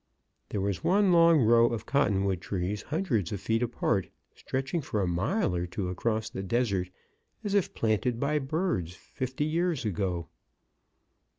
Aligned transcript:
There 0.49 0.61
was 0.61 0.83
one 0.83 1.11
long 1.11 1.41
row 1.41 1.67
of 1.67 1.85
cottonwood 1.85 2.41
trees 2.41 2.81
hundreds 2.81 3.31
of 3.31 3.39
feet 3.39 3.61
apart, 3.61 4.09
stretching 4.33 4.81
for 4.81 4.99
a 4.99 5.05
mile 5.07 5.55
or 5.55 5.67
two 5.67 5.89
across 5.89 6.27
the 6.27 6.41
desert, 6.41 6.89
as 7.43 7.53
if 7.53 7.75
planted 7.75 8.19
by 8.19 8.39
birds 8.39 8.95
fifty 8.95 9.45
years 9.45 9.85
ago. 9.85 10.27